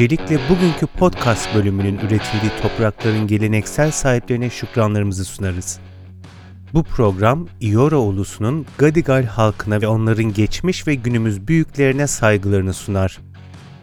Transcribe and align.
Öncelikle 0.00 0.38
bugünkü 0.48 0.86
podcast 0.86 1.54
bölümünün 1.54 1.98
üretildiği 1.98 2.52
toprakların 2.62 3.26
geleneksel 3.26 3.90
sahiplerine 3.90 4.50
şükranlarımızı 4.50 5.24
sunarız. 5.24 5.78
Bu 6.74 6.82
program 6.82 7.48
İora 7.60 7.96
ulusunun 7.96 8.66
Gadigal 8.78 9.24
halkına 9.24 9.80
ve 9.80 9.88
onların 9.88 10.32
geçmiş 10.32 10.86
ve 10.86 10.94
günümüz 10.94 11.48
büyüklerine 11.48 12.06
saygılarını 12.06 12.74
sunar. 12.74 13.18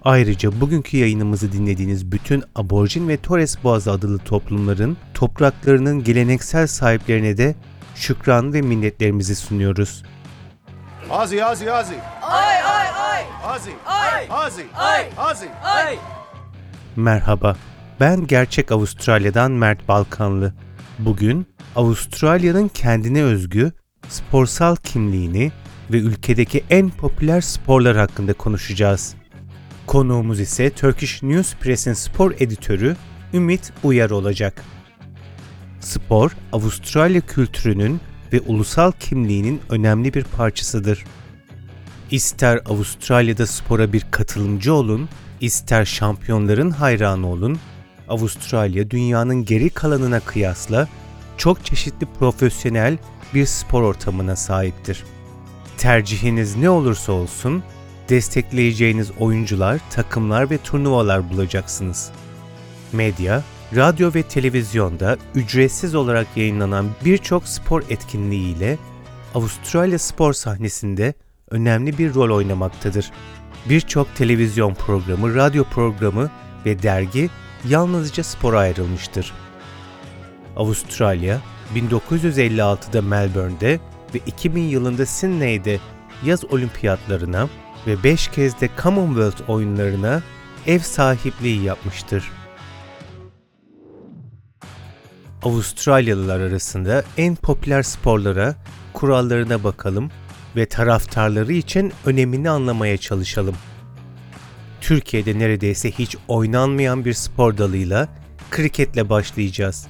Ayrıca 0.03 0.61
bugünkü 0.61 0.97
yayınımızı 0.97 1.51
dinlediğiniz 1.51 2.11
bütün 2.11 2.43
aborjin 2.55 3.07
ve 3.07 3.17
Torres 3.17 3.63
Boğazı 3.63 3.91
adlı 3.91 4.17
toplumların 4.17 4.97
topraklarının 5.13 6.03
geleneksel 6.03 6.67
sahiplerine 6.67 7.37
de 7.37 7.55
şükran 7.95 8.53
ve 8.53 8.61
minnetlerimizi 8.61 9.35
sunuyoruz. 9.35 10.03
Ozzy, 11.09 11.43
Ozzy, 11.43 11.71
Ozzy. 11.71 11.95
Ay 12.21 12.63
ay 12.63 12.87
ay 12.87 13.06
Ozzy. 13.55 13.71
ay 13.85 14.27
Ozzy. 14.47 14.61
ay 14.75 15.05
Ozzy. 15.31 15.45
ay. 15.63 15.97
Merhaba, 16.95 17.55
ben 17.99 18.27
gerçek 18.27 18.71
Avustralya'dan 18.71 19.51
Mert 19.51 19.87
Balkanlı. 19.87 20.53
Bugün 20.99 21.47
Avustralya'nın 21.75 22.67
kendine 22.67 23.23
özgü 23.23 23.71
sporsal 24.09 24.75
kimliğini 24.75 25.51
ve 25.91 25.97
ülkedeki 25.97 26.63
en 26.69 26.89
popüler 26.89 27.41
sporlar 27.41 27.97
hakkında 27.97 28.33
konuşacağız. 28.33 29.15
Konuğumuz 29.87 30.39
ise 30.39 30.69
Turkish 30.69 31.23
News 31.23 31.55
Press'in 31.55 31.93
spor 31.93 32.31
editörü 32.31 32.95
Ümit 33.33 33.73
Uyar 33.83 34.09
olacak. 34.09 34.63
Spor, 35.79 36.31
Avustralya 36.53 37.21
kültürünün 37.21 38.01
ve 38.33 38.39
ulusal 38.39 38.91
kimliğinin 38.91 39.61
önemli 39.69 40.13
bir 40.13 40.23
parçasıdır. 40.23 41.03
İster 42.11 42.61
Avustralya'da 42.65 43.47
spora 43.47 43.93
bir 43.93 44.05
katılımcı 44.11 44.73
olun, 44.73 45.09
ister 45.41 45.85
şampiyonların 45.85 46.71
hayranı 46.71 47.27
olun, 47.27 47.59
Avustralya 48.09 48.91
dünyanın 48.91 49.45
geri 49.45 49.69
kalanına 49.69 50.19
kıyasla 50.19 50.87
çok 51.37 51.65
çeşitli 51.65 52.07
profesyonel 52.19 52.97
bir 53.33 53.45
spor 53.45 53.81
ortamına 53.83 54.35
sahiptir. 54.35 55.03
Tercihiniz 55.77 56.55
ne 56.55 56.69
olursa 56.69 57.11
olsun, 57.11 57.63
destekleyeceğiniz 58.09 59.11
oyuncular, 59.19 59.79
takımlar 59.89 60.49
ve 60.49 60.57
turnuvalar 60.57 61.29
bulacaksınız. 61.29 62.11
Medya, 62.93 63.43
radyo 63.75 64.13
ve 64.13 64.23
televizyonda 64.23 65.17
ücretsiz 65.35 65.95
olarak 65.95 66.27
yayınlanan 66.35 66.89
birçok 67.05 67.47
spor 67.47 67.83
etkinliğiyle 67.89 68.77
Avustralya 69.35 69.99
spor 69.99 70.33
sahnesinde 70.33 71.13
önemli 71.51 71.97
bir 71.97 72.13
rol 72.13 72.35
oynamaktadır. 72.35 73.11
Birçok 73.69 74.15
televizyon 74.15 74.73
programı, 74.73 75.35
radyo 75.35 75.63
programı 75.63 76.29
ve 76.65 76.83
dergi 76.83 77.29
yalnızca 77.67 78.23
spora 78.23 78.59
ayrılmıştır. 78.59 79.33
Avustralya 80.55 81.41
1956'da 81.75 83.01
Melbourne'de 83.01 83.79
ve 84.15 84.19
2000 84.25 84.61
yılında 84.61 85.05
Sydney'de 85.05 85.79
yaz 86.25 86.45
olimpiyatlarına 86.45 87.49
ve 87.87 88.03
5 88.03 88.27
kez 88.27 88.61
de 88.61 88.69
Commonwealth 88.83 89.49
oyunlarına 89.49 90.21
ev 90.67 90.79
sahipliği 90.79 91.63
yapmıştır. 91.63 92.31
Avustralyalılar 95.43 96.39
arasında 96.39 97.03
en 97.17 97.35
popüler 97.35 97.83
sporlara, 97.83 98.55
kurallarına 98.93 99.63
bakalım 99.63 100.11
ve 100.55 100.65
taraftarları 100.65 101.53
için 101.53 101.93
önemini 102.05 102.49
anlamaya 102.49 102.97
çalışalım. 102.97 103.55
Türkiye'de 104.81 105.39
neredeyse 105.39 105.91
hiç 105.91 106.15
oynanmayan 106.27 107.05
bir 107.05 107.13
spor 107.13 107.57
dalıyla 107.57 108.07
kriketle 108.51 109.09
başlayacağız. 109.09 109.87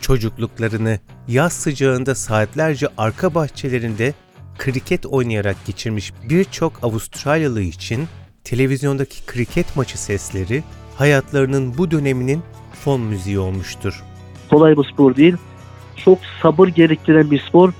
Çocukluklarını 0.00 0.98
yaz 1.28 1.52
sıcağında 1.52 2.14
saatlerce 2.14 2.88
arka 2.98 3.34
bahçelerinde 3.34 4.14
kriket 4.58 5.06
oynayarak 5.06 5.56
geçirmiş 5.66 6.12
birçok 6.30 6.84
Avustralyalı 6.84 7.62
için 7.62 8.08
televizyondaki 8.44 9.26
kriket 9.26 9.76
maçı 9.76 10.02
sesleri 10.02 10.62
hayatlarının 10.96 11.78
bu 11.78 11.90
döneminin 11.90 12.42
fon 12.84 13.00
müziği 13.00 13.38
olmuştur. 13.38 14.02
kolay 14.50 14.76
bir 14.76 14.84
spor 14.92 15.16
değil. 15.16 15.36
Çok 15.96 16.18
sabır 16.42 16.68
gerektiren 16.68 17.30
bir 17.30 17.40
spor. 17.48 17.72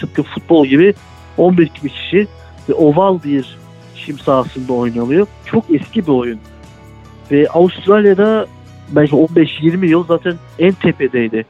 Tıpkı 0.00 0.22
futbol 0.22 0.66
gibi 0.66 0.94
11 1.38 1.68
kişi 1.68 2.26
ve 2.68 2.74
oval 2.74 3.18
bir 3.24 3.58
çim 3.96 4.18
sahasında 4.18 4.72
oynanıyor. 4.72 5.26
Çok 5.44 5.64
eski 5.70 6.06
bir 6.06 6.12
oyun. 6.12 6.38
Ve 7.30 7.48
Avustralya'da 7.48 8.46
belki 8.90 9.16
15-20 9.16 9.86
yıl 9.86 10.04
zaten 10.06 10.34
en 10.58 10.72
tepedeydi. 10.72 11.46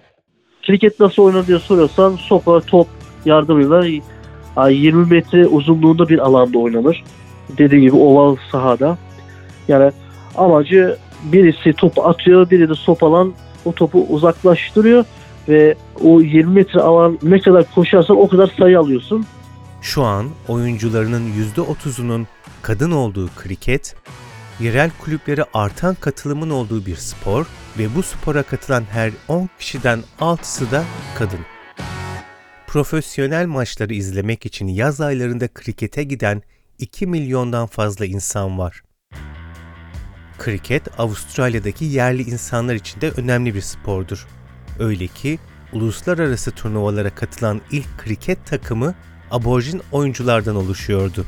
Kriket 0.66 1.00
nasıl 1.00 1.22
oynanır 1.22 1.47
diye 1.47 1.59
soruyorsan 1.59 2.16
sopa, 2.16 2.60
top 2.60 2.87
yardımıyla 3.25 3.87
20 4.70 5.06
metre 5.06 5.47
uzunluğunda 5.47 6.09
bir 6.09 6.19
alanda 6.19 6.59
oynanır. 6.59 7.04
Dediğim 7.59 7.84
gibi 7.84 7.97
oval 7.97 8.37
sahada. 8.53 8.99
Yani 9.69 9.93
amacı 10.37 10.97
birisi 11.25 11.72
topu 11.72 12.04
atıyor, 12.04 12.50
biri 12.50 12.69
de 12.69 12.75
sopalan 12.75 13.32
o 13.64 13.72
topu 13.72 14.06
uzaklaştırıyor 14.09 15.04
ve 15.49 15.75
o 16.04 16.20
20 16.20 16.53
metre 16.53 16.81
alan 16.81 17.19
ne 17.22 17.38
kadar 17.38 17.64
koşarsan 17.75 18.16
o 18.16 18.28
kadar 18.28 18.53
sayı 18.59 18.78
alıyorsun. 18.78 19.26
Şu 19.82 20.03
an 20.03 20.31
oyuncularının 20.48 21.32
%30'unun 21.56 22.26
kadın 22.62 22.91
olduğu 22.91 23.31
kriket, 23.37 23.97
yerel 24.60 24.91
kulüplere 25.00 25.44
artan 25.54 25.94
katılımın 25.94 26.50
olduğu 26.50 26.87
bir 26.87 26.97
spor 26.97 27.47
ve 27.78 27.94
bu 27.94 28.03
spora 28.03 28.43
katılan 28.43 28.84
her 28.91 29.12
10 29.28 29.48
kişiden 29.59 30.03
6'sı 30.20 30.70
da 30.70 30.84
kadın. 31.19 31.41
Profesyonel 32.66 33.47
maçları 33.47 33.94
izlemek 33.94 34.47
için 34.47 34.66
yaz 34.66 35.00
aylarında 35.00 35.48
krikete 35.48 36.03
giden 36.03 36.43
2 36.78 37.06
milyondan 37.06 37.66
fazla 37.66 38.06
insan 38.06 38.59
var. 38.59 38.82
Kriket 40.38 41.00
Avustralya'daki 41.00 41.84
yerli 41.84 42.22
insanlar 42.22 42.75
için 42.75 43.00
de 43.00 43.10
önemli 43.10 43.54
bir 43.54 43.60
spordur. 43.60 44.26
Öyle 44.78 45.06
ki 45.06 45.38
uluslararası 45.72 46.50
turnuvalara 46.50 47.10
katılan 47.14 47.60
ilk 47.70 47.99
kriket 47.99 48.47
takımı 48.47 48.94
aborjin 49.32 49.82
oyunculardan 49.93 50.56
oluşuyordu. 50.56 51.26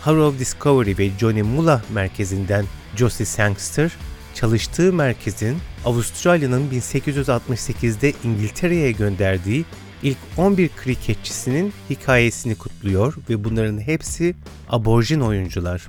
Harrow 0.00 0.38
Discovery 0.38 0.98
ve 0.98 1.10
Johnny 1.20 1.42
Mullah 1.42 1.82
merkezinden 1.94 2.64
Josie 2.96 3.26
Sangster, 3.26 3.92
çalıştığı 4.34 4.92
merkezin 4.92 5.56
Avustralya'nın 5.84 6.70
1868'de 6.70 8.12
İngiltere'ye 8.24 8.92
gönderdiği 8.92 9.64
ilk 10.02 10.16
11 10.36 10.70
kriketçisinin 10.76 11.72
hikayesini 11.90 12.54
kutluyor 12.54 13.14
ve 13.30 13.44
bunların 13.44 13.80
hepsi 13.80 14.34
aborjin 14.68 15.20
oyuncular. 15.20 15.88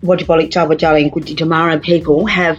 Wajibalik 0.00 0.52
Jawajali 0.52 1.12
and 1.16 1.26
Jamara 1.26 1.80
people 1.80 2.32
have 2.32 2.58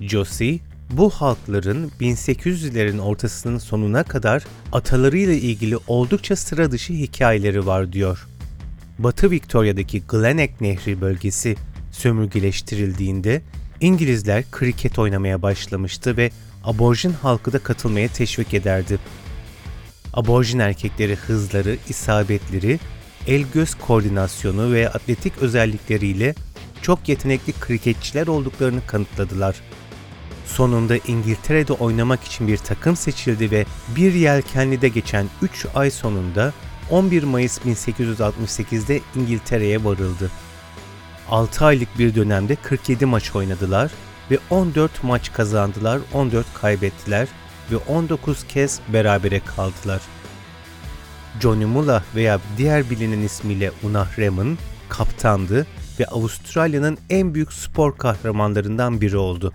Josie, 0.00 0.60
bu 0.92 1.10
halkların 1.10 1.90
1800'lerin 2.00 2.98
ortasının 2.98 3.58
sonuna 3.58 4.02
kadar 4.02 4.44
atalarıyla 4.72 5.34
ilgili 5.34 5.76
oldukça 5.86 6.36
sıra 6.36 6.72
dışı 6.72 6.92
hikayeleri 6.92 7.66
var 7.66 7.92
diyor. 7.92 8.26
Batı 8.98 9.30
Victoria'daki 9.30 10.02
Gleneck 10.02 10.60
Nehri 10.60 11.00
bölgesi 11.00 11.56
sömürgeleştirildiğinde 11.92 13.42
İngilizler 13.80 14.44
kriket 14.50 14.98
oynamaya 14.98 15.42
başlamıştı 15.42 16.16
ve 16.16 16.30
aborjin 16.64 17.12
halkı 17.12 17.52
da 17.52 17.58
katılmaya 17.58 18.08
teşvik 18.08 18.54
ederdi. 18.54 18.98
Aborjin 20.14 20.58
erkekleri 20.58 21.16
hızları, 21.16 21.76
isabetleri, 21.88 22.80
el-göz 23.26 23.74
koordinasyonu 23.74 24.72
ve 24.72 24.88
atletik 24.88 25.32
özellikleriyle 25.40 26.34
çok 26.82 27.08
yetenekli 27.08 27.52
kriketçiler 27.52 28.26
olduklarını 28.26 28.86
kanıtladılar. 28.86 29.56
Sonunda 30.46 30.96
İngiltere'de 30.96 31.72
oynamak 31.72 32.24
için 32.24 32.48
bir 32.48 32.56
takım 32.56 32.96
seçildi 32.96 33.50
ve 33.50 33.66
bir 33.96 34.14
yelkenlide 34.14 34.88
geçen 34.88 35.26
3 35.42 35.66
ay 35.74 35.90
sonunda 35.90 36.52
11 36.90 37.22
Mayıs 37.22 37.58
1868'de 37.58 39.00
İngiltere'ye 39.16 39.84
varıldı. 39.84 40.30
6 41.30 41.64
aylık 41.64 41.98
bir 41.98 42.14
dönemde 42.14 42.56
47 42.56 43.06
maç 43.06 43.36
oynadılar 43.36 43.90
ve 44.30 44.38
14 44.50 45.04
maç 45.04 45.32
kazandılar, 45.32 46.00
14 46.12 46.46
kaybettiler 46.54 47.28
ve 47.72 47.76
19 47.76 48.44
kez 48.46 48.80
berabere 48.88 49.40
kaldılar. 49.40 50.00
Johnny 51.40 51.64
Mullah 51.64 52.02
veya 52.14 52.40
diğer 52.58 52.90
bilinen 52.90 53.20
ismiyle 53.20 53.72
Unah 53.82 54.18
Raman 54.18 54.58
kaptandı 54.88 55.66
ve 56.00 56.06
Avustralya'nın 56.06 56.98
en 57.10 57.34
büyük 57.34 57.52
spor 57.52 57.96
kahramanlarından 57.96 59.00
biri 59.00 59.16
oldu. 59.16 59.52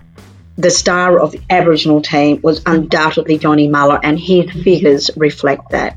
The 0.58 0.70
star 0.70 1.18
of 1.18 1.32
the 1.32 1.40
Aboriginal 1.50 2.02
team 2.02 2.40
was 2.42 2.62
undoubtedly 2.66 3.38
Johnny 3.38 3.68
Muller, 3.68 4.00
and 4.02 4.18
his 4.18 4.50
figures 4.64 5.10
reflect 5.16 5.70
that. 5.70 5.94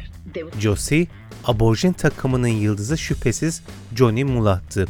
Josie, 0.60 1.08
aborjin 1.44 1.94
takımının 1.94 2.48
yıldızı 2.48 2.98
şüphesiz 2.98 3.62
Johnny 3.96 4.24
Mullah'tı. 4.24 4.88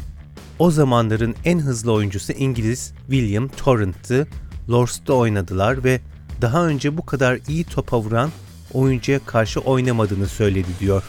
O 0.58 0.70
zamanların 0.70 1.34
en 1.44 1.58
hızlı 1.58 1.92
oyuncusu 1.92 2.32
İngiliz 2.32 2.92
William 3.10 3.48
Torrent'tı. 3.48 4.26
Lord's'ta 4.70 5.12
oynadılar 5.12 5.84
ve 5.84 6.00
daha 6.42 6.66
önce 6.66 6.96
bu 6.96 7.06
kadar 7.06 7.38
iyi 7.48 7.64
topa 7.64 8.00
vuran 8.00 8.30
oyuncuya 8.72 9.20
karşı 9.26 9.60
oynamadığını 9.60 10.26
söyledi 10.26 10.68
diyor. 10.80 11.02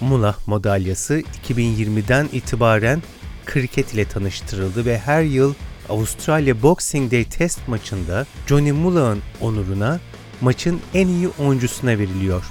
Mulah 0.00 0.46
madalyası 0.46 1.22
2020'den 1.46 2.28
itibaren 2.32 3.02
kriket 3.46 3.94
ile 3.94 4.04
tanıştırıldı 4.04 4.86
ve 4.86 4.98
her 4.98 5.22
yıl 5.22 5.54
Avustralya 5.88 6.62
Boxing 6.62 7.12
Day 7.12 7.24
test 7.24 7.68
maçında 7.68 8.26
Johnny 8.46 8.72
Mulah'ın 8.72 9.22
onuruna 9.40 10.00
maçın 10.40 10.80
en 10.94 11.08
iyi 11.08 11.28
oyuncusuna 11.28 11.90
veriliyor. 11.90 12.44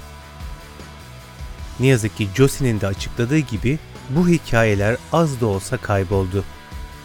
Ne 1.80 1.86
yazık 1.86 2.16
ki 2.16 2.28
Josie'nin 2.36 2.80
de 2.80 2.86
açıkladığı 2.86 3.38
gibi 3.38 3.78
bu 4.10 4.28
hikayeler 4.28 4.96
az 5.12 5.40
da 5.40 5.46
olsa 5.46 5.76
kayboldu. 5.76 6.44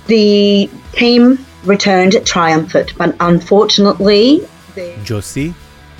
The 0.08 0.70
team 0.92 1.38
returned 1.70 2.26
triumphant, 2.26 3.00
but 3.00 3.22
unfortunately, 3.22 4.42
Josie, 5.06 5.52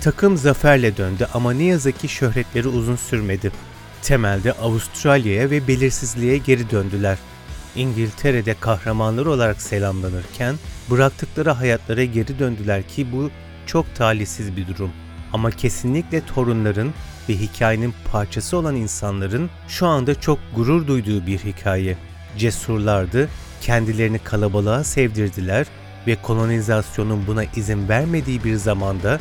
takım 0.02 0.38
zaferle 0.38 0.98
döndü 0.98 1.28
ama 1.34 1.54
ne 1.54 1.64
yazık 1.64 2.00
ki 2.00 2.08
şöhretleri 2.08 2.68
uzun 2.68 2.96
sürmedi. 2.96 3.52
Temelde 4.02 4.52
Avustralya'ya 4.52 5.50
ve 5.50 5.68
belirsizliğe 5.68 6.38
geri 6.38 6.70
döndüler. 6.70 7.18
İngiltere'de 7.76 8.54
kahramanlar 8.60 9.26
olarak 9.26 9.62
selamlanırken 9.62 10.56
bıraktıkları 10.92 11.52
hayatlara 11.52 12.04
geri 12.04 12.40
döndüler 12.40 12.84
ki 12.84 13.12
bu 13.12 13.30
çok 13.66 13.96
talihsiz 13.96 14.58
bir 14.58 14.68
durum. 14.68 14.92
Ama 15.34 15.52
kesinlikle 15.52 16.26
torunların 16.26 16.94
ve 17.30 17.34
hikayenin 17.34 17.94
parçası 18.12 18.58
olan 18.58 18.76
insanların 18.76 19.50
şu 19.68 19.88
anda 19.88 20.20
çok 20.20 20.40
gurur 20.56 20.88
duyduğu 20.88 21.28
bir 21.28 21.40
hikaye. 21.40 21.98
Cesurlardı, 22.38 23.30
kendilerini 23.62 24.20
kalabalığa 24.20 24.84
sevdirdiler 24.84 25.68
ve 26.08 26.16
kolonizasyonun 26.22 27.28
buna 27.28 27.44
izin 27.44 27.90
vermediği 27.90 28.44
bir 28.44 28.56
zamanda 28.56 29.20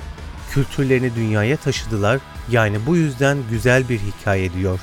kültürlerini 0.51 1.15
dünyaya 1.15 1.57
taşıdılar. 1.57 2.21
Yani 2.51 2.87
bu 2.87 2.97
yüzden 2.97 3.39
güzel 3.51 3.89
bir 3.89 3.99
hikaye 3.99 4.53
diyor. 4.53 4.81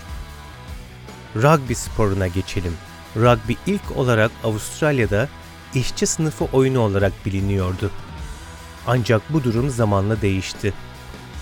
Rugby 1.35 1.73
sporuna 1.73 2.27
geçelim. 2.27 2.73
Rugby 3.15 3.53
ilk 3.67 3.97
olarak 3.97 4.31
Avustralya'da 4.43 5.29
işçi 5.75 6.07
sınıfı 6.07 6.45
oyunu 6.45 6.79
olarak 6.79 7.25
biliniyordu. 7.25 7.91
Ancak 8.87 9.21
bu 9.33 9.43
durum 9.43 9.69
zamanla 9.69 10.21
değişti. 10.21 10.73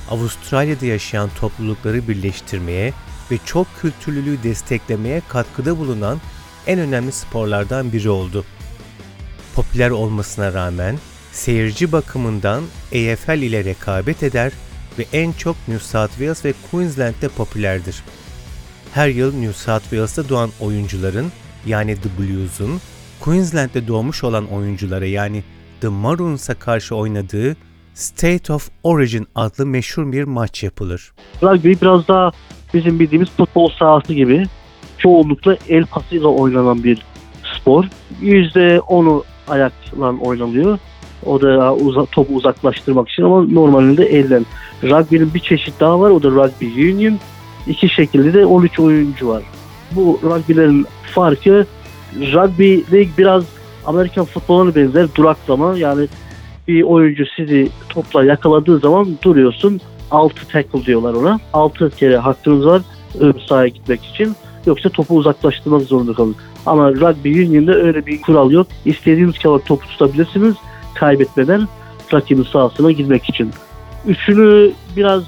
Avustralya'da 0.10 0.86
yaşayan 0.86 1.30
toplulukları 1.40 2.08
birleştirmeye 2.08 2.94
ve 3.32 3.38
çok 3.46 3.68
kültürlülüğü 3.82 4.44
desteklemeye 4.44 5.22
katkıda 5.30 5.78
bulunan 5.78 6.22
en 6.68 6.80
önemli 6.80 7.12
sporlardan 7.12 7.94
biri 7.94 8.10
oldu. 8.10 8.46
Popüler 9.56 9.90
olmasına 9.90 10.54
rağmen 10.54 10.98
seyirci 11.32 11.92
bakımından 11.92 12.64
AFL 12.92 13.42
ile 13.42 13.64
rekabet 13.64 14.24
eder 14.24 14.52
ve 15.00 15.06
en 15.14 15.32
çok 15.32 15.56
New 15.68 15.86
South 15.86 16.12
Wales 16.12 16.46
ve 16.46 16.54
Queensland'de 16.72 17.28
popülerdir. 17.28 18.04
Her 18.94 19.08
yıl 19.08 19.34
New 19.34 19.54
South 19.54 19.84
Wales'ta 19.84 20.30
doğan 20.30 20.52
oyuncuların 20.60 21.32
yani 21.68 21.96
The 21.96 22.10
Blues'un 22.20 22.80
Queensland'de 23.20 23.88
doğmuş 23.88 24.24
olan 24.24 24.46
oyunculara 24.46 25.06
yani 25.06 25.44
The 25.82 25.88
Maroons'a 25.88 26.54
karşı 26.54 26.96
oynadığı 26.96 27.56
State 27.94 28.54
of 28.54 28.70
Origin 28.84 29.28
adlı 29.36 29.66
meşhur 29.66 30.12
bir 30.12 30.24
maç 30.24 30.64
yapılır. 30.64 31.12
Rugby 31.44 31.74
biraz 31.82 32.08
daha 32.08 32.32
bizim 32.74 33.00
bildiğimiz 33.00 33.30
futbol 33.30 33.70
sahası 33.70 34.14
gibi 34.14 34.46
çoğunlukla 34.98 35.58
el 35.70 35.86
pasıyla 35.86 36.28
oynanan 36.28 36.84
bir 36.84 37.06
spor. 37.56 37.86
%10'u 38.22 39.24
ayakla 39.48 40.14
oynanıyor. 40.22 40.80
O 41.26 41.42
da 41.42 41.76
uza, 41.76 42.06
topu 42.06 42.34
uzaklaştırmak 42.34 43.10
için 43.10 43.24
ama 43.24 43.44
normalinde 43.44 44.06
elden. 44.06 44.46
Rugby'nin 44.84 45.34
bir 45.34 45.40
çeşit 45.40 45.80
daha 45.80 46.00
var 46.00 46.10
o 46.10 46.24
da 46.24 46.30
Rugby 46.30 46.92
Union. 46.92 47.20
İki 47.68 47.90
şekilde 47.90 48.34
de 48.34 48.46
13 48.46 48.80
oyuncu 48.80 49.28
var. 49.28 49.44
Bu 49.92 50.20
rugby'lerin 50.24 50.86
farkı 51.14 51.66
rugby 52.16 52.80
lig 52.92 53.10
biraz 53.18 53.44
Amerikan 53.86 54.26
futboluna 54.26 54.76
benzer 54.76 55.08
duraklama 55.16 55.78
yani 55.78 56.08
bir 56.68 56.84
oyuncu 56.84 57.24
sizi 57.36 57.70
topla 57.90 58.24
yakaladığı 58.24 58.80
zaman 58.80 59.18
duruyorsun. 59.24 59.82
6 60.12 60.48
tackle 60.48 60.86
diyorlar 60.86 61.14
ona. 61.14 61.40
6 61.54 61.90
kere 61.90 62.18
hakkınız 62.18 62.66
var 62.66 62.82
ön 63.20 63.36
sahaya 63.48 63.68
gitmek 63.68 64.06
için. 64.06 64.36
Yoksa 64.66 64.90
topu 64.90 65.16
uzaklaştırmak 65.16 65.82
zorunda 65.82 66.14
kalın. 66.14 66.36
Ama 66.66 66.92
rugby 66.92 67.46
union'da 67.46 67.74
öyle 67.74 68.06
bir 68.06 68.22
kural 68.22 68.52
yok. 68.52 68.68
İstediğiniz 68.86 69.40
kadar 69.40 69.60
topu 69.60 69.88
tutabilirsiniz 69.88 70.56
kaybetmeden 70.96 71.68
rakibin 72.14 72.44
sahasına 72.44 72.92
girmek 72.92 73.30
için. 73.30 73.52
Üçünü 74.08 74.72
biraz 74.96 75.24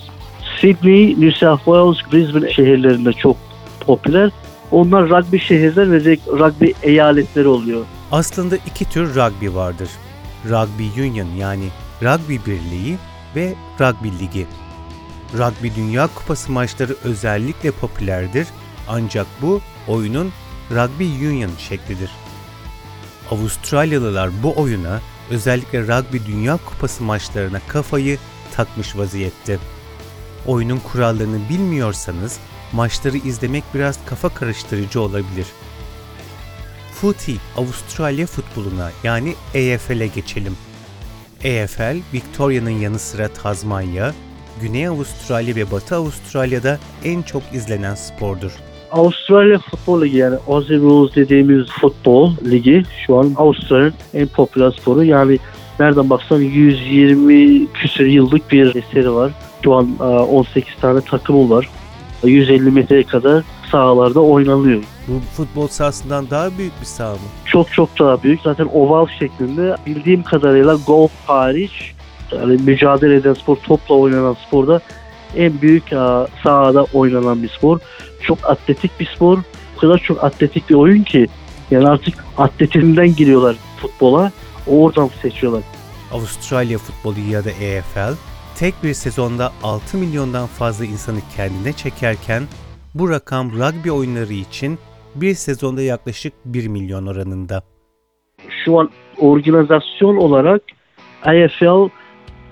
Sydney, 0.61 1.09
New 1.09 1.31
South 1.31 1.65
Wales, 1.65 1.97
Brisbane 2.13 2.53
şehirlerinde 2.53 3.13
çok 3.13 3.37
popüler. 3.79 4.31
Onlar 4.71 5.09
rugby 5.09 5.37
şehirler 5.37 5.91
ve 5.91 6.17
rugby 6.27 6.71
eyaletleri 6.83 7.47
oluyor. 7.47 7.85
Aslında 8.11 8.55
iki 8.55 8.85
tür 8.89 9.15
rugby 9.15 9.47
vardır. 9.55 9.89
Rugby 10.45 11.01
Union 11.01 11.27
yani 11.37 11.67
rugby 12.03 12.35
birliği 12.35 12.97
ve 13.35 13.53
rugby 13.79 14.07
ligi. 14.07 14.47
Rugby 15.33 15.67
Dünya 15.75 16.09
Kupası 16.15 16.51
maçları 16.51 16.95
özellikle 17.03 17.71
popülerdir 17.71 18.47
ancak 18.87 19.27
bu 19.41 19.61
oyunun 19.87 20.31
Rugby 20.71 21.27
Union 21.27 21.51
şeklidir. 21.57 22.09
Avustralyalılar 23.31 24.29
bu 24.43 24.53
oyuna 24.61 25.01
özellikle 25.29 25.81
Rugby 25.81 26.17
Dünya 26.27 26.57
Kupası 26.65 27.03
maçlarına 27.03 27.59
kafayı 27.67 28.17
takmış 28.55 28.97
vaziyette. 28.97 29.59
Oyunun 30.47 30.79
kurallarını 30.79 31.49
bilmiyorsanız 31.49 32.39
maçları 32.73 33.17
izlemek 33.17 33.63
biraz 33.73 34.05
kafa 34.05 34.29
karıştırıcı 34.29 35.01
olabilir. 35.01 35.45
Footy, 36.93 37.33
Avustralya 37.57 38.25
futboluna 38.25 38.91
yani 39.03 39.33
AFL'e 39.49 40.07
geçelim. 40.07 40.57
AFL, 41.39 41.97
Victoria'nın 42.13 42.69
yanı 42.69 42.99
sıra 42.99 43.27
Tazmanya, 43.27 44.13
Güney 44.61 44.87
Avustralya 44.87 45.55
ve 45.55 45.71
Batı 45.71 45.95
Avustralya'da 45.95 46.79
en 47.03 47.21
çok 47.21 47.43
izlenen 47.53 47.95
spordur. 47.95 48.51
Avustralya 48.91 49.59
Futbol 49.59 50.01
Ligi 50.01 50.17
yani 50.17 50.37
Aussie 50.47 50.77
Rules 50.77 51.15
dediğimiz 51.15 51.67
futbol 51.67 52.33
ligi 52.45 52.83
şu 53.05 53.17
an 53.17 53.33
Avustralya'nın 53.35 53.93
en 54.13 54.27
popüler 54.27 54.71
sporu. 54.71 55.03
Yani 55.03 55.39
nereden 55.79 56.09
baksan 56.09 56.39
120 56.39 57.67
küsur 57.73 58.05
yıllık 58.05 58.51
bir 58.51 58.75
eseri 58.75 59.13
var. 59.13 59.31
Şu 59.63 59.73
an 59.73 59.89
e, 59.99 60.03
18 60.03 60.75
tane 60.81 61.01
takımı 61.01 61.49
var. 61.49 61.69
150 62.23 62.71
metreye 62.71 63.03
kadar 63.03 63.43
sahalarda 63.71 64.19
oynanıyor. 64.19 64.83
Bu 65.07 65.19
futbol 65.33 65.67
sahasından 65.67 66.29
daha 66.29 66.57
büyük 66.57 66.81
bir 66.81 66.85
saha 66.85 67.13
mı? 67.13 67.19
Çok 67.45 67.73
çok 67.73 67.99
daha 67.99 68.23
büyük. 68.23 68.41
Zaten 68.41 68.69
oval 68.73 69.07
şeklinde. 69.19 69.75
Bildiğim 69.85 70.23
kadarıyla 70.23 70.77
golf 70.87 71.11
hariç 71.27 71.93
yani 72.31 72.61
mücadele 72.61 73.15
eden 73.15 73.33
spor, 73.33 73.55
topla 73.55 73.95
oynanan 73.95 74.35
sporda 74.47 74.81
en 75.35 75.61
büyük 75.61 75.93
e, 75.93 76.27
sahada 76.43 76.85
oynanan 76.93 77.43
bir 77.43 77.49
spor. 77.49 77.79
Çok 78.21 78.49
atletik 78.49 78.99
bir 78.99 79.05
spor. 79.15 79.37
O 79.77 79.79
kadar 79.79 79.97
çok 79.97 80.23
atletik 80.23 80.69
bir 80.69 80.75
oyun 80.75 81.03
ki 81.03 81.27
yani 81.71 81.87
artık 81.87 82.25
atletizmden 82.37 83.15
giriyorlar 83.15 83.55
futbola. 83.77 84.31
Oradan 84.67 85.09
seçiyorlar. 85.21 85.63
Avustralya 86.11 86.77
futbolu 86.77 87.19
ya 87.31 87.45
da 87.45 87.49
AFL 87.49 88.28
tek 88.59 88.73
bir 88.83 88.93
sezonda 88.93 89.51
6 89.63 89.97
milyondan 89.97 90.47
fazla 90.47 90.85
insanı 90.85 91.19
kendine 91.35 91.73
çekerken 91.73 92.43
bu 92.95 93.09
rakam 93.09 93.51
rugby 93.51 93.91
oyunları 93.91 94.33
için 94.33 94.79
bir 95.15 95.33
sezonda 95.33 95.81
yaklaşık 95.81 96.33
1 96.45 96.67
milyon 96.67 97.05
oranında. 97.05 97.63
Şu 98.65 98.79
an 98.79 98.89
organizasyon 99.17 100.17
olarak 100.17 100.61
AFL 101.21 101.89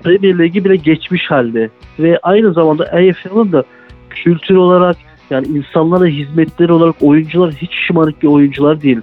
Premier 0.03 0.39
Ligi 0.39 0.65
bile 0.65 0.75
geçmiş 0.75 1.31
halde. 1.31 1.69
Ve 1.99 2.19
aynı 2.23 2.53
zamanda 2.53 2.83
AFL'ın 2.83 3.51
da 3.51 3.63
kültür 4.09 4.55
olarak 4.55 4.97
yani 5.29 5.47
insanlara 5.47 6.05
hizmetleri 6.05 6.71
olarak 6.71 6.95
oyuncular 7.01 7.53
hiç 7.53 7.71
şımarık 7.87 8.23
bir 8.23 8.27
oyuncular 8.27 8.81
değil. 8.81 9.01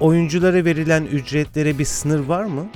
Oyunculara 0.00 0.64
verilen 0.64 1.04
ücretlere 1.04 1.78
bir 1.78 1.84
sınır 1.84 2.26
var 2.26 2.44
mı? 2.44 2.66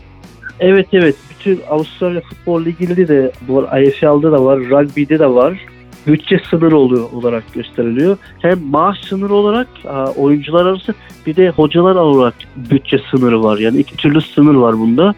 Evet 0.60 0.86
evet. 0.92 1.16
Bütün 1.46 1.60
Avustralya 1.70 2.20
Futbol 2.20 2.64
Ligi'nde 2.64 3.08
de 3.08 3.32
var. 3.48 3.64
AFL'de 3.64 4.32
de 4.32 4.38
var. 4.38 4.58
Rugby'de 4.58 5.18
de 5.18 5.26
var. 5.26 5.58
Bütçe 6.06 6.40
sınırı 6.50 6.76
oluyor 6.76 7.12
olarak 7.12 7.54
gösteriliyor. 7.54 8.16
Hem 8.38 8.60
maaş 8.60 8.98
sınırı 9.04 9.34
olarak 9.34 9.68
oyuncular 10.16 10.66
arası 10.66 10.94
bir 11.26 11.36
de 11.36 11.50
hocalar 11.50 11.94
olarak 11.94 12.34
bütçe 12.56 13.00
sınırı 13.10 13.42
var. 13.42 13.58
Yani 13.58 13.78
iki 13.78 13.96
türlü 13.96 14.20
sınır 14.20 14.54
var 14.54 14.78
bunda. 14.78 15.14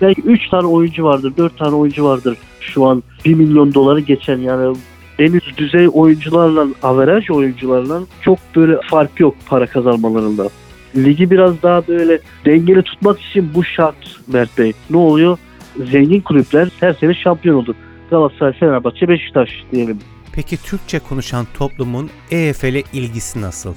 Belki 0.00 0.22
3 0.22 0.48
tane 0.48 0.66
oyuncu 0.66 1.04
vardır, 1.04 1.32
4 1.36 1.58
tane 1.58 1.74
oyuncu 1.74 2.04
vardır 2.04 2.36
şu 2.60 2.84
an 2.84 3.02
1 3.24 3.34
milyon 3.34 3.74
doları 3.74 4.00
geçen 4.00 4.38
yani 4.38 4.76
en 5.18 5.32
üst 5.32 5.58
düzey 5.58 5.88
oyuncularla, 5.92 6.66
averaj 6.82 7.30
oyuncularla 7.30 8.00
çok 8.22 8.38
böyle 8.56 8.80
fark 8.90 9.20
yok 9.20 9.34
para 9.46 9.66
kazanmalarında. 9.66 10.48
Ligi 10.96 11.30
biraz 11.30 11.62
daha 11.62 11.88
böyle 11.88 12.18
dengeli 12.46 12.82
tutmak 12.82 13.20
için 13.20 13.50
bu 13.54 13.64
şart 13.64 14.16
Mert 14.32 14.58
Bey. 14.58 14.72
Ne 14.90 14.96
oluyor? 14.96 15.38
Zengin 15.84 16.20
kulüpler 16.20 16.68
her 16.80 16.92
sene 16.92 17.14
şampiyon 17.14 17.56
olur. 17.56 17.74
Galatasaray, 18.10 18.52
Fenerbahçe, 18.52 19.08
Beşiktaş 19.08 19.50
diyelim. 19.72 19.98
Peki 20.32 20.62
Türkçe 20.62 20.98
konuşan 20.98 21.46
toplumun 21.54 22.10
EFL'e 22.30 22.82
ilgisi 22.92 23.40
nasıl? 23.40 23.74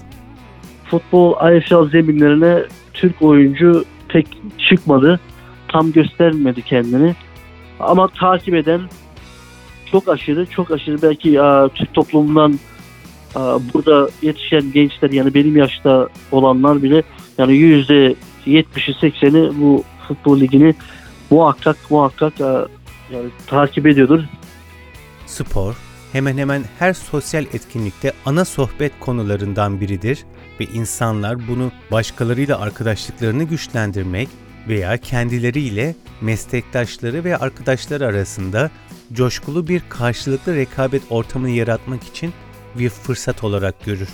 Futbol 0.85 1.33
AFL 1.33 1.89
zeminlerine 1.89 2.59
Türk 2.93 3.21
oyuncu 3.21 3.85
pek 4.07 4.27
çıkmadı. 4.69 5.19
Tam 5.67 5.91
göstermedi 5.91 6.61
kendini. 6.61 7.15
Ama 7.79 8.07
takip 8.07 8.55
eden 8.55 8.81
çok 9.91 10.09
aşırı, 10.09 10.45
çok 10.45 10.71
aşırı 10.71 11.01
belki 11.01 11.41
aa, 11.41 11.69
Türk 11.69 11.93
toplumundan 11.93 12.59
aa, 13.35 13.59
burada 13.73 14.09
yetişen 14.21 14.71
gençler 14.73 15.09
yani 15.09 15.33
benim 15.33 15.57
yaşta 15.57 16.09
olanlar 16.31 16.83
bile 16.83 17.03
yani 17.37 17.53
yüzde 17.53 18.15
70'i 18.47 18.93
80'i 18.93 19.61
bu 19.61 19.83
futbol 20.07 20.39
ligini 20.39 20.75
muhakkak 21.29 21.77
muhakkak 21.89 22.41
aa, 22.41 22.67
yani 23.11 23.29
takip 23.47 23.87
ediyordur. 23.87 24.23
Spor 25.25 25.75
hemen 26.11 26.37
hemen 26.37 26.63
her 26.79 26.93
sosyal 26.93 27.43
etkinlikte 27.43 28.13
ana 28.25 28.45
sohbet 28.45 28.91
konularından 28.99 29.81
biridir 29.81 30.25
ve 30.59 30.65
insanlar 30.65 31.47
bunu 31.47 31.71
başkalarıyla 31.91 32.59
arkadaşlıklarını 32.59 33.43
güçlendirmek 33.43 34.29
veya 34.67 34.97
kendileriyle 34.97 35.95
meslektaşları 36.21 37.23
ve 37.23 37.37
arkadaşları 37.37 38.05
arasında 38.05 38.71
coşkulu 39.13 39.67
bir 39.67 39.81
karşılıklı 39.89 40.55
rekabet 40.55 41.01
ortamını 41.09 41.49
yaratmak 41.49 42.03
için 42.03 42.33
bir 42.75 42.89
fırsat 42.89 43.43
olarak 43.43 43.85
görür. 43.85 44.09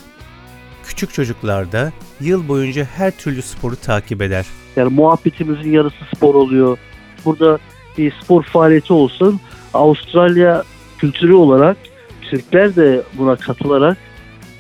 Küçük 0.86 1.14
çocuklar 1.14 1.72
da 1.72 1.92
yıl 2.22 2.48
boyunca 2.48 2.84
her 2.84 3.12
türlü 3.18 3.42
sporu 3.42 3.76
takip 3.76 4.22
eder. 4.22 4.46
Yani 4.76 4.94
muhabbetimizin 4.94 5.72
yarısı 5.72 6.06
spor 6.16 6.36
oluyor. 6.36 6.78
Burada 7.26 7.60
bir 7.98 8.14
spor 8.24 8.44
faaliyeti 8.44 8.94
olsun. 8.94 9.40
Avustralya 9.74 10.64
kültürü 10.98 11.34
olarak 11.34 11.78
Türkler 12.22 12.76
de 12.76 13.02
buna 13.14 13.36
katılarak 13.36 13.98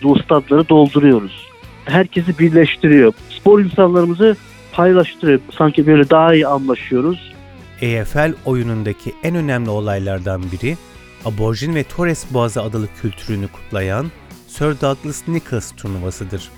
bu 0.04 0.20
stadları 0.20 0.70
dolduruyoruz. 0.70 1.48
Herkesi 1.86 2.40
birleştiriyor. 2.40 3.14
Spor 3.30 3.60
insanlarımızı 3.60 4.36
paylaştırıyor. 4.72 5.40
Sanki 5.58 5.88
böyle 5.88 6.10
daha 6.10 6.34
iyi 6.34 6.48
anlaşıyoruz. 6.48 7.34
EFL 7.82 8.34
oyunundaki 8.46 9.14
en 9.24 9.36
önemli 9.36 9.70
olaylardan 9.70 10.42
biri, 10.52 10.78
Aborjin 11.26 11.76
ve 11.76 11.84
Torres 11.84 12.26
Boğazı 12.34 12.62
adalı 12.62 12.88
kültürünü 13.02 13.48
kutlayan 13.48 14.12
Sir 14.48 14.82
Douglas 14.82 15.28
Nicholls 15.28 15.72
turnuvasıdır. 15.72 16.50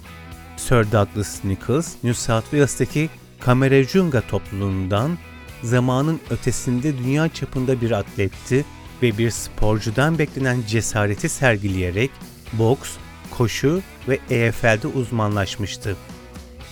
Sir 0.58 0.92
Douglas 0.92 1.44
Nicholls, 1.44 1.96
New 2.04 2.14
South 2.14 2.44
Wales'taki 2.44 3.10
Kamerajunga 3.40 4.22
topluluğundan 4.22 5.18
zamanın 5.64 6.20
ötesinde 6.30 6.98
dünya 6.98 7.30
çapında 7.30 7.82
bir 7.82 7.92
atletti 7.92 8.66
ve 9.04 9.18
bir 9.18 9.30
sporcudan 9.30 10.20
beklenen 10.20 10.58
cesareti 10.68 11.30
sergileyerek 11.30 12.12
boks, 12.54 12.98
koşu 13.38 13.82
ve 14.08 14.20
EFL'de 14.30 14.88
uzmanlaşmıştı. 14.88 15.96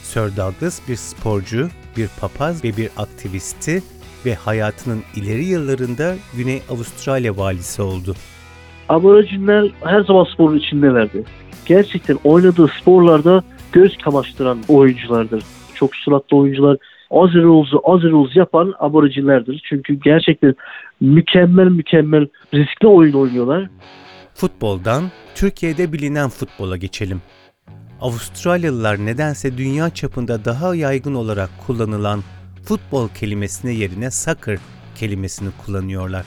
Sir 0.03 0.37
Douglas 0.37 0.79
bir 0.89 0.95
sporcu, 0.95 1.69
bir 1.97 2.09
papaz 2.21 2.63
ve 2.63 2.77
bir 2.77 2.89
aktivisti 2.97 3.83
ve 4.25 4.35
hayatının 4.35 5.03
ileri 5.15 5.45
yıllarında 5.45 6.15
Güney 6.37 6.61
Avustralya 6.69 7.37
valisi 7.37 7.81
oldu. 7.81 8.15
Aborjinler 8.89 9.71
her 9.83 10.01
zaman 10.01 10.23
sporun 10.23 10.57
içindelerdi. 10.57 11.23
Gerçekten 11.65 12.17
oynadığı 12.23 12.67
sporlarda 12.81 13.43
göz 13.71 13.97
kamaştıran 13.97 14.63
oyunculardır. 14.67 15.43
Çok 15.75 15.95
suratlı 15.95 16.37
oyuncular. 16.37 16.77
Aussie 17.15 17.41
Rules'u 17.41 17.81
Aussie 17.83 18.09
Rules 18.09 18.35
yapan 18.35 18.73
aborjinlerdir. 18.79 19.63
Çünkü 19.69 19.93
gerçekten 19.93 20.55
mükemmel 21.01 21.67
mükemmel 21.67 22.27
riskli 22.53 22.87
oyun 22.87 23.13
oynuyorlar. 23.13 23.69
Futboldan 24.33 25.03
Türkiye'de 25.35 25.93
bilinen 25.93 26.29
futbola 26.29 26.77
geçelim. 26.77 27.21
Avustralyalılar 28.01 29.05
nedense 29.05 29.57
dünya 29.57 29.89
çapında 29.89 30.45
daha 30.45 30.75
yaygın 30.75 31.13
olarak 31.13 31.49
kullanılan 31.67 32.19
futbol 32.63 33.09
kelimesine 33.09 33.71
yerine 33.71 34.11
soccer 34.11 34.57
kelimesini 34.95 35.49
kullanıyorlar. 35.65 36.25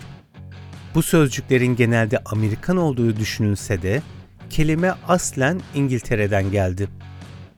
Bu 0.95 1.02
sözcüklerin 1.02 1.76
genelde 1.76 2.18
Amerikan 2.33 2.76
olduğu 2.76 3.16
düşünülse 3.16 3.83
de 3.83 4.02
kelime 4.50 4.92
aslen 5.09 5.61
İngiltere'den 5.75 6.50
geldi. 6.50 6.88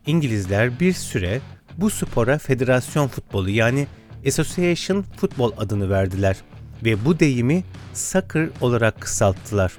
İngilizler 0.06 0.80
bir 0.80 0.92
süre 0.92 1.40
bu 1.78 1.90
spora 1.90 2.38
federasyon 2.38 3.08
futbolu 3.08 3.50
yani 3.50 3.86
Association 4.26 5.04
Football 5.16 5.52
adını 5.58 5.90
verdiler 5.90 6.36
ve 6.84 7.04
bu 7.04 7.20
deyimi 7.20 7.64
soccer 7.94 8.48
olarak 8.60 9.00
kısalttılar. 9.00 9.72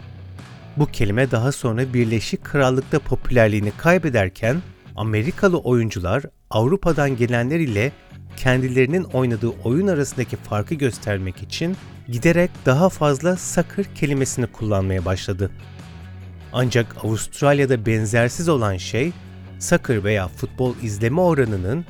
Bu 0.77 0.85
kelime 0.85 1.31
daha 1.31 1.51
sonra 1.51 1.93
Birleşik 1.93 2.43
Krallık'ta 2.43 2.99
popülerliğini 2.99 3.71
kaybederken 3.77 4.61
Amerikalı 4.95 5.57
oyuncular 5.57 6.23
Avrupa'dan 6.49 7.17
gelenler 7.17 7.59
ile 7.59 7.91
kendilerinin 8.37 9.03
oynadığı 9.03 9.49
oyun 9.63 9.87
arasındaki 9.87 10.35
farkı 10.35 10.75
göstermek 10.75 11.43
için 11.43 11.77
giderek 12.07 12.51
daha 12.65 12.89
fazla 12.89 13.37
soccer 13.37 13.95
kelimesini 13.95 14.47
kullanmaya 14.47 15.05
başladı. 15.05 15.51
Ancak 16.53 17.05
Avustralya'da 17.05 17.85
benzersiz 17.85 18.49
olan 18.49 18.77
şey 18.77 19.11
soccer 19.61 20.03
veya 20.03 20.27
futbol 20.27 20.73
izleme 20.83 21.21
oranının 21.21 21.85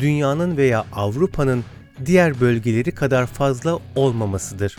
dünyanın 0.00 0.56
veya 0.56 0.84
Avrupa'nın 0.92 1.64
diğer 2.06 2.40
bölgeleri 2.40 2.92
kadar 2.92 3.26
fazla 3.26 3.78
olmamasıdır. 3.96 4.76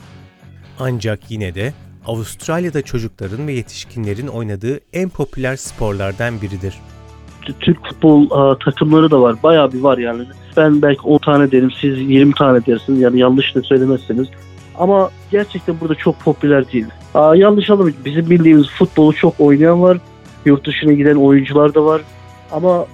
Ancak 0.80 1.32
yine 1.32 1.56
de 1.56 1.74
Avustralya'da 2.06 2.82
çocukların 2.82 3.48
ve 3.48 3.54
yetişkinlerin 3.54 4.28
oynadığı 4.28 4.80
en 4.94 5.10
popüler 5.10 5.56
sporlardan 5.56 6.42
biridir. 6.42 6.76
Türk 7.60 7.88
futbol 7.88 8.32
aa, 8.32 8.58
takımları 8.60 9.12
da 9.12 9.22
var. 9.22 9.36
Bayağı 9.44 9.74
bir 9.74 9.82
var 9.82 9.98
yani. 9.98 10.24
Ben 10.58 10.82
belki 10.82 11.02
10 11.02 11.18
tane 11.18 11.52
derim, 11.52 11.72
siz 11.82 12.00
20 12.00 12.34
tane 12.34 12.66
dersiniz. 12.66 13.02
Yani 13.02 13.20
yanlış 13.20 13.56
da 13.56 13.62
söylemezseniz. 13.62 14.28
Ama 14.78 15.10
gerçekten 15.32 15.80
burada 15.82 15.96
çok 15.96 16.20
popüler 16.20 16.72
değil. 16.72 16.86
Aa, 17.14 17.36
yanlış 17.36 17.70
anlamayın. 17.70 17.98
Bizim 18.06 18.30
bildiğimiz 18.30 18.70
futbolu 18.70 19.14
çok 19.14 19.40
oynayan 19.40 19.82
var. 19.82 19.98
Yurt 20.46 20.68
dışına 20.68 20.94
giden 20.94 21.16
oyuncular 21.16 21.74
da 21.74 21.86
var. 21.86 22.02
Ama 22.52 22.88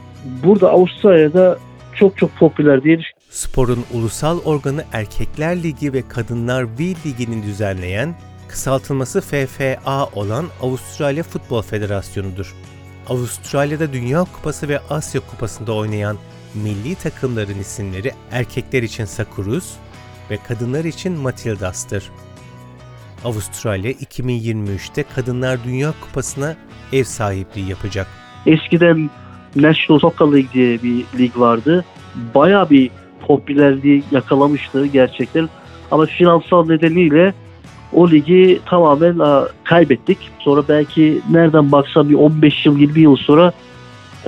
burada 0.44 0.70
Avustralya'da 0.70 1.58
çok 1.96 2.18
çok 2.18 2.36
popüler 2.36 2.84
diye 2.84 3.00
düşünüyorum. 3.00 3.22
Sporun 3.30 3.86
ulusal 3.94 4.40
organı 4.46 4.84
Erkekler 4.94 5.64
Ligi 5.64 5.94
ve 5.94 6.08
Kadınlar 6.08 6.64
V 6.64 6.80
Ligi'ni 6.80 7.44
düzenleyen, 7.44 8.16
kısaltılması 8.48 9.22
FFA 9.22 10.06
olan 10.16 10.46
Avustralya 10.62 11.24
Futbol 11.24 11.62
Federasyonu'dur. 11.62 12.56
Avustralya'da 13.10 13.94
Dünya 13.94 14.24
Kupası 14.24 14.68
ve 14.68 14.80
Asya 14.90 15.22
Kupası'nda 15.22 15.74
oynayan 15.74 16.18
milli 16.56 16.96
takımların 16.96 17.60
isimleri 17.60 18.12
erkekler 18.32 18.84
için 18.84 19.06
Sakurus 19.06 19.74
ve 20.30 20.38
kadınlar 20.48 20.86
için 20.86 21.14
Matildas'tır. 21.14 22.12
Avustralya 23.26 23.92
2023'te 23.92 25.04
Kadınlar 25.04 25.64
Dünya 25.64 25.94
Kupası'na 26.02 26.56
ev 26.94 27.04
sahipliği 27.04 27.70
yapacak. 27.70 28.08
Eskiden 28.46 29.10
National 29.56 30.00
Soccer 30.00 30.26
League 30.26 30.54
diye 30.54 30.84
bir 30.84 31.20
lig 31.20 31.38
vardı. 31.38 31.86
Bayağı 32.36 32.70
bir 32.70 32.90
popülerliği 33.28 34.04
yakalamıştı 34.12 34.86
gerçekten. 34.86 35.50
Ama 35.92 36.06
finansal 36.06 36.66
nedeniyle 36.66 37.34
o 37.94 38.12
ligi 38.12 38.60
tamamen 38.66 39.46
kaybettik. 39.64 40.18
Sonra 40.40 40.64
belki 40.70 41.22
nereden 41.32 41.72
baksan 41.72 42.10
bir 42.10 42.16
15 42.16 42.66
yıl 42.66 42.78
20 42.78 43.00
yıl 43.00 43.16
sonra 43.16 43.52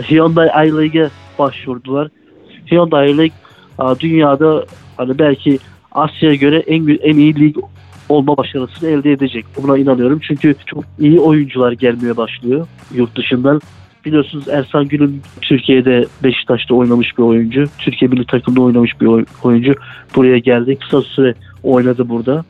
Hyundai 0.10 0.68
I-League'e 0.68 1.10
başvurdular. 1.39 2.08
Hyundai 2.72 3.12
I-League 3.12 4.00
dünyada 4.00 4.65
hani 4.98 5.20
belki 5.20 5.60
Asya'ya 5.92 6.36
göre 6.36 6.60
en 6.60 6.88
en 6.88 7.18
iyi 7.18 7.36
lig 7.36 7.58
olma 8.10 8.38
başarısını 8.38 8.89
elde 8.89 9.12
edecek. 9.12 9.46
Buna 9.63 9.77
inanıyorum. 9.77 10.20
Çünkü 10.27 10.56
çok 10.65 10.84
iyi 11.00 11.20
oyuncular 11.20 11.72
gelmeye 11.72 12.18
başlıyor 12.18 12.68
yurt 12.94 13.15
dışından. 13.18 13.62
Biliyorsunuz 14.05 14.48
Ersan 14.48 14.88
Gül'ün 14.88 15.22
Türkiye'de 15.41 16.05
Beşiktaş'ta 16.24 16.75
oynamış 16.75 17.17
bir 17.17 17.24
oyuncu. 17.24 17.65
Türkiye 17.79 18.10
milli 18.10 18.25
takımda 18.25 18.62
oynamış 18.62 19.01
bir 19.01 19.05
oy- 19.05 19.25
oyuncu. 19.43 19.74
Buraya 20.15 20.38
geldi. 20.38 20.77
Kısa 20.79 21.01
süre 21.01 21.36
oynadı 21.63 22.10
burada. 22.10 22.45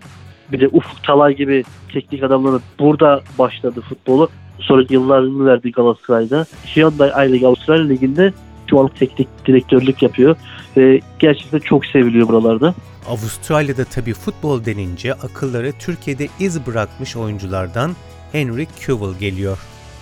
Bir 0.52 0.60
de 0.60 0.68
Ufuk 0.68 1.04
Talay 1.04 1.36
gibi 1.36 1.64
teknik 1.94 2.24
adamları 2.24 2.60
burada 2.80 3.22
başladı 3.40 3.82
futbolu. 3.82 4.30
Sonra 4.60 4.84
yıllarını 4.90 5.46
verdi 5.46 5.72
Galatasaray'da. 5.72 6.46
Hyundai 6.76 7.10
I-League 7.10 7.48
Avustralya 7.48 7.88
Ligi'nde 7.88 8.34
şu 8.70 8.80
an 8.80 8.88
teknik 9.00 9.28
direktörlük 9.46 10.04
yapıyor. 10.04 10.36
Ve 10.78 11.00
gerçekten 11.20 11.60
çok 11.60 11.86
seviliyor 11.86 12.28
buralarda. 12.28 12.74
Avustralya'da 13.10 13.86
tabi 13.86 14.14
futbol 14.14 14.66
denince 14.66 15.14
akıllara 15.14 15.72
Türkiye'de 15.72 16.28
iz 16.40 16.68
bırakmış 16.68 17.16
oyunculardan 17.16 17.92
Henry 18.32 18.68
Cavill 18.88 19.20
geliyor. 19.20 19.58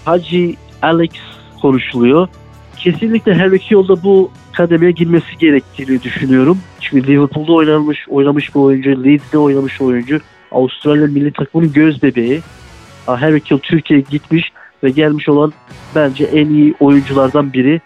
Hacı 0.06 0.54
Alex 0.82 1.12
konuşuluyor. 1.62 2.28
Kesinlikle 2.78 3.34
her 3.34 3.52
iki 3.52 3.74
yolda 3.74 4.04
bu 4.04 4.32
kademeye 4.54 4.92
girmesi 4.92 5.38
gerektiğini 5.40 6.04
düşünüyorum. 6.04 6.58
Çünkü 6.82 7.08
Liverpool'da 7.08 7.54
oynamış, 7.54 8.10
oynamış 8.10 8.56
bir 8.56 8.60
oyuncu, 8.60 9.04
Leeds'de 9.04 9.38
oynamış 9.38 9.80
bir 9.80 9.86
oyuncu. 9.86 10.20
Avustralya 10.52 11.08
milli 11.08 11.34
takımının 11.34 11.74
göz 11.74 12.04
bebeği. 12.04 12.42
Her 13.06 13.34
iki 13.34 13.54
yıl 13.54 13.60
Türkiye'ye 13.60 14.06
gitmiş 14.10 14.52
ve 14.84 14.90
gelmiş 14.90 15.30
olan 15.30 15.54
bence 15.96 16.24
en 16.24 16.50
iyi 16.50 16.76
oyunculardan 16.80 17.54
biri. 17.54 17.82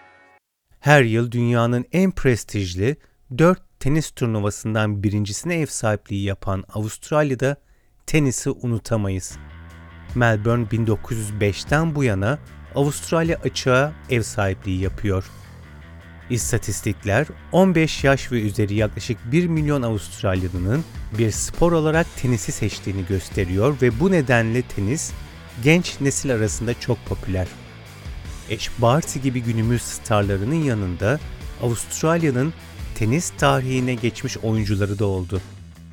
Her 0.80 1.02
yıl 1.02 1.32
dünyanın 1.32 1.84
en 1.92 2.10
prestijli 2.10 2.96
4 3.38 3.80
tenis 3.80 4.10
turnuvasından 4.10 5.02
birincisine 5.02 5.60
ev 5.60 5.66
sahipliği 5.66 6.24
yapan 6.24 6.64
Avustralya'da 6.74 7.56
tenisi 8.06 8.50
unutamayız. 8.50 9.38
Melbourne 10.14 10.64
1905'ten 10.64 11.94
bu 11.94 12.04
yana 12.04 12.38
Avustralya 12.76 13.38
açığa 13.44 13.92
ev 14.10 14.22
sahipliği 14.22 14.80
yapıyor. 14.80 15.30
İstatistikler 16.30 17.26
15 17.52 18.04
yaş 18.04 18.32
ve 18.32 18.42
üzeri 18.42 18.74
yaklaşık 18.74 19.18
1 19.32 19.46
milyon 19.46 19.82
Avustralyalı'nın 19.82 20.84
bir 21.18 21.30
spor 21.30 21.72
olarak 21.72 22.06
tenisi 22.16 22.52
seçtiğini 22.52 23.06
gösteriyor 23.08 23.76
ve 23.82 24.00
bu 24.00 24.10
nedenle 24.10 24.62
tenis 24.62 25.12
genç 25.64 26.00
nesil 26.00 26.34
arasında 26.34 26.74
çok 26.80 27.06
popüler. 27.06 27.46
Ash 28.54 28.70
Barty 28.82 29.18
gibi 29.18 29.42
günümüz 29.42 29.82
starlarının 29.82 30.64
yanında 30.64 31.18
Avustralya'nın 31.62 32.52
tenis 32.98 33.30
tarihine 33.30 33.94
geçmiş 33.94 34.38
oyuncuları 34.38 34.98
da 34.98 35.06
oldu. 35.06 35.40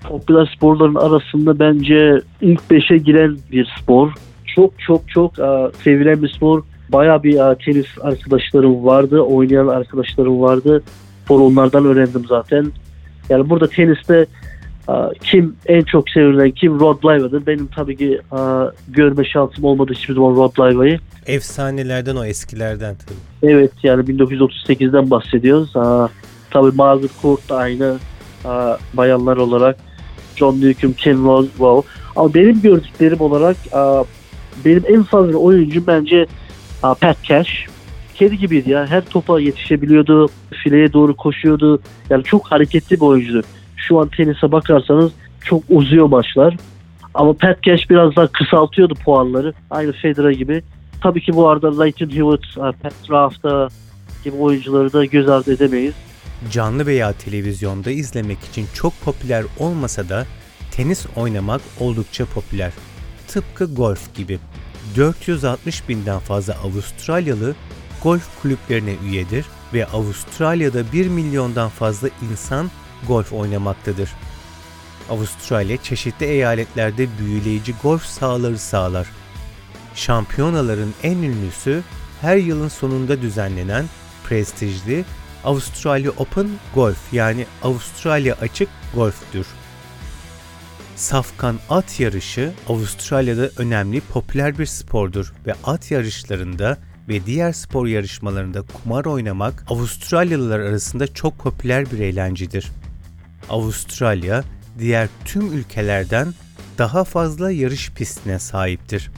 Popüler 0.03 0.53
sporların 0.55 0.95
arasında 0.95 1.59
bence 1.59 2.21
ilk 2.41 2.61
5'e 2.71 2.97
giren 2.97 3.37
bir 3.51 3.67
spor. 3.79 4.11
Çok 4.55 4.79
çok 4.79 5.09
çok 5.09 5.39
e, 5.39 5.71
sevilen 5.83 6.23
bir 6.23 6.29
spor. 6.29 6.63
Bayağı 6.93 7.23
bir 7.23 7.51
e, 7.51 7.57
tenis 7.65 7.85
arkadaşlarım 8.01 8.85
vardı, 8.85 9.19
oynayan 9.19 9.67
arkadaşlarım 9.67 10.41
vardı. 10.41 10.83
Spor 11.25 11.39
onlardan 11.39 11.85
öğrendim 11.85 12.25
zaten. 12.29 12.71
Yani 13.29 13.49
burada 13.49 13.67
teniste 13.67 14.25
e, 14.89 14.93
kim 15.23 15.55
en 15.65 15.81
çok 15.81 16.09
sevilen 16.09 16.51
kim 16.51 16.79
Rod 16.79 17.05
Laver'dır. 17.05 17.45
Benim 17.47 17.67
tabii 17.67 17.97
ki 17.97 18.21
e, 18.33 18.39
görme 18.87 19.25
şansım 19.25 19.63
olmadı 19.63 19.91
hiçbir 19.95 20.13
zaman 20.13 20.35
Rod 20.35 20.59
Laver'ı. 20.59 20.99
Efsanelerden 21.25 22.15
o 22.15 22.25
eskilerden 22.25 22.95
tabii. 22.95 23.51
Evet 23.51 23.71
yani 23.83 24.03
1938'den 24.03 25.09
bahsediyoruz. 25.09 25.75
Aa, 25.75 26.07
tabii 26.51 26.75
Margaret 26.75 27.21
Court 27.21 27.49
da 27.49 27.57
aynı 27.57 27.97
aa, 28.45 28.77
bayanlar 28.93 29.37
olarak. 29.37 29.77
John 30.35 30.61
Newcomb, 30.61 30.93
Ken 30.95 31.15
wow. 31.15 31.89
Ama 32.15 32.33
benim 32.33 32.61
gördüklerim 32.61 33.21
olarak 33.21 33.57
benim 34.65 34.83
en 34.87 35.03
favori 35.03 35.35
oyuncu 35.35 35.87
bence 35.87 36.25
Pat 36.83 37.23
Cash. 37.23 37.65
Kedi 38.15 38.37
gibiydi 38.37 38.69
ya. 38.69 38.87
Her 38.87 39.05
topa 39.05 39.39
yetişebiliyordu. 39.39 40.29
Fileye 40.63 40.93
doğru 40.93 41.15
koşuyordu. 41.15 41.81
Yani 42.09 42.23
çok 42.23 42.47
hareketli 42.47 42.95
bir 42.95 43.05
oyuncuydu. 43.05 43.47
Şu 43.77 43.99
an 43.99 44.07
tenise 44.07 44.51
bakarsanız 44.51 45.11
çok 45.45 45.63
uzuyor 45.69 46.05
maçlar. 46.05 46.57
Ama 47.13 47.33
Pat 47.33 47.63
Cash 47.63 47.89
biraz 47.89 48.15
daha 48.15 48.27
kısaltıyordu 48.27 48.95
puanları. 48.95 49.53
Aynı 49.69 49.91
Federer 49.91 50.31
gibi. 50.31 50.63
Tabii 51.01 51.21
ki 51.21 51.33
bu 51.33 51.49
arada 51.49 51.79
Leighton 51.79 52.09
Hewitt, 52.09 52.55
Pat 52.55 52.93
Rafta 53.11 53.67
gibi 54.23 54.35
oyuncuları 54.35 54.93
da 54.93 55.05
göz 55.05 55.29
ardı 55.29 55.53
edemeyiz. 55.53 55.93
Canlı 56.51 56.85
veya 56.85 57.13
televizyonda 57.13 57.91
izlemek 57.91 58.37
için 58.51 58.65
çok 58.73 59.01
popüler 59.01 59.43
olmasa 59.59 60.09
da 60.09 60.25
tenis 60.71 61.05
oynamak 61.15 61.61
oldukça 61.79 62.25
popüler. 62.25 62.71
Tıpkı 63.27 63.75
golf 63.75 64.15
gibi. 64.15 64.39
460 64.95 65.89
binden 65.89 66.19
fazla 66.19 66.53
Avustralyalı 66.53 67.55
golf 68.03 68.41
kulüplerine 68.41 68.95
üyedir 69.05 69.45
ve 69.73 69.85
Avustralya'da 69.85 70.91
1 70.93 71.07
milyondan 71.07 71.69
fazla 71.69 72.09
insan 72.31 72.71
golf 73.07 73.33
oynamaktadır. 73.33 74.09
Avustralya 75.09 75.77
çeşitli 75.77 76.25
eyaletlerde 76.25 77.07
büyüleyici 77.19 77.73
golf 77.83 78.05
sahaları 78.05 78.57
sağlar. 78.57 79.07
Şampiyonaların 79.95 80.93
en 81.03 81.17
ünlüsü 81.17 81.83
her 82.21 82.37
yılın 82.37 82.67
sonunda 82.67 83.21
düzenlenen 83.21 83.85
prestijli 84.23 85.05
Avustralya 85.43 86.11
Open 86.11 86.49
Golf 86.75 87.13
yani 87.13 87.45
Avustralya 87.63 88.35
Açık 88.35 88.69
Golf'tür. 88.95 89.47
Safkan 90.95 91.59
at 91.69 91.99
yarışı 91.99 92.51
Avustralya'da 92.69 93.49
önemli 93.57 94.01
popüler 94.01 94.59
bir 94.59 94.65
spordur 94.65 95.33
ve 95.47 95.53
at 95.63 95.91
yarışlarında 95.91 96.77
ve 97.09 97.25
diğer 97.25 97.51
spor 97.51 97.87
yarışmalarında 97.87 98.61
kumar 98.61 99.05
oynamak 99.05 99.65
Avustralyalılar 99.69 100.59
arasında 100.59 101.13
çok 101.13 101.37
popüler 101.37 101.91
bir 101.91 101.99
eğlencedir. 101.99 102.71
Avustralya 103.49 104.43
diğer 104.79 105.09
tüm 105.25 105.53
ülkelerden 105.53 106.33
daha 106.77 107.03
fazla 107.03 107.51
yarış 107.51 107.91
pistine 107.91 108.39
sahiptir. 108.39 109.11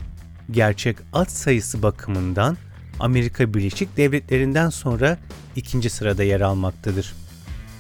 Gerçek 0.51 0.97
at 1.13 1.31
sayısı 1.31 1.83
bakımından 1.83 2.57
Amerika 2.99 3.53
Birleşik 3.53 3.97
Devletleri'nden 3.97 4.69
sonra 4.69 5.17
ikinci 5.55 5.89
sırada 5.89 6.23
yer 6.23 6.41
almaktadır. 6.41 7.13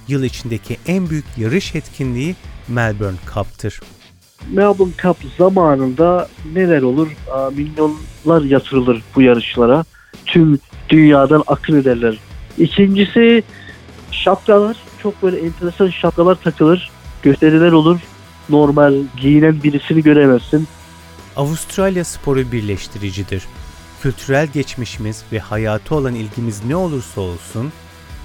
Yıl 0.07 0.23
içindeki 0.23 0.77
en 0.87 1.09
büyük 1.09 1.25
yarış 1.37 1.75
etkinliği 1.75 2.35
Melbourne 2.67 3.17
Cup'tır. 3.33 3.81
Melbourne 4.51 4.93
Cup 5.01 5.17
zamanında 5.37 6.29
neler 6.53 6.81
olur? 6.81 7.07
Milyonlar 7.55 8.41
yatırılır 8.41 9.01
bu 9.15 9.21
yarışlara. 9.21 9.85
Tüm 10.25 10.59
dünyadan 10.89 11.43
akın 11.47 11.81
ederler. 11.81 12.17
İkincisi 12.57 13.43
şapkalar. 14.11 14.77
Çok 15.03 15.23
böyle 15.23 15.37
enteresan 15.39 15.89
şapkalar 15.89 16.35
takılır. 16.35 16.91
Gösteriler 17.23 17.71
olur. 17.71 17.99
Normal 18.49 18.95
giyinen 19.21 19.63
birisini 19.63 20.03
göremezsin. 20.03 20.67
Avustralya 21.35 22.05
sporu 22.05 22.51
birleştiricidir. 22.51 23.43
Kültürel 24.01 24.47
geçmişimiz 24.47 25.23
ve 25.31 25.39
hayatı 25.39 25.95
olan 25.95 26.15
ilgimiz 26.15 26.65
ne 26.65 26.75
olursa 26.75 27.21
olsun, 27.21 27.71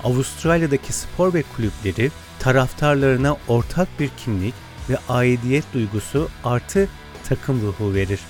Avustralya'daki 0.05 0.93
spor 0.93 1.35
ve 1.35 1.43
kulüpleri 1.57 2.11
taraftarlarına 2.39 3.37
ortak 3.49 3.89
bir 4.01 4.11
kimlik 4.25 4.55
ve 4.91 4.97
aidiyet 5.09 5.65
duygusu 5.75 6.29
artı 6.45 6.89
takım 7.29 7.63
ruhu 7.63 7.95
verir. 7.95 8.21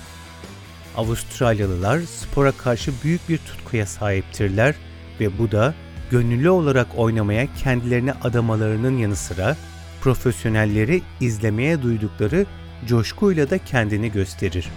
Avustralyalılar 0.97 1.99
spora 1.99 2.51
karşı 2.51 2.91
büyük 3.03 3.29
bir 3.29 3.37
tutkuya 3.37 3.85
sahiptirler 3.85 4.75
ve 5.19 5.37
bu 5.37 5.51
da 5.51 5.73
gönüllü 6.11 6.49
olarak 6.49 6.87
oynamaya 6.97 7.47
kendilerine 7.63 8.13
adamalarının 8.23 8.97
yanı 8.97 9.15
sıra 9.15 9.57
profesyonelleri 10.01 11.01
izlemeye 11.21 11.81
duydukları 11.81 12.45
coşkuyla 12.87 13.49
da 13.49 13.57
kendini 13.57 14.11
gösterir. 14.11 14.69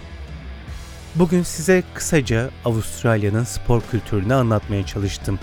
Bugün 1.15 1.43
size 1.43 1.83
kısaca 1.93 2.49
Avustralya'nın 2.65 3.43
spor 3.43 3.81
kültürünü 3.91 4.33
anlatmaya 4.33 4.85
çalıştım. 4.85 5.39